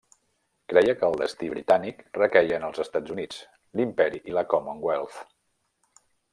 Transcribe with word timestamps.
Creia 0.71 0.95
que 1.01 1.09
el 1.09 1.17
destí 1.21 1.49
britànic 1.51 2.01
requeia 2.21 2.57
en 2.59 2.67
els 2.71 2.83
Estats 2.85 3.15
Units, 3.17 3.45
l'imperi 3.81 4.25
i 4.33 4.37
la 4.41 4.47
Commonwealth. 4.55 5.23